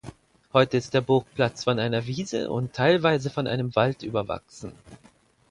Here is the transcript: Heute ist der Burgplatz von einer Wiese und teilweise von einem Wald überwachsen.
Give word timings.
Heute 0.51 0.77
ist 0.77 0.95
der 0.95 1.01
Burgplatz 1.01 1.63
von 1.63 1.77
einer 1.77 2.07
Wiese 2.07 2.49
und 2.49 2.73
teilweise 2.73 3.29
von 3.29 3.45
einem 3.45 3.75
Wald 3.75 4.01
überwachsen. 4.01 4.71